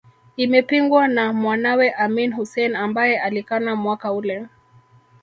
[0.43, 4.47] Imepingwa na mwanawe Amin Hussein ambae alikana mwaka ule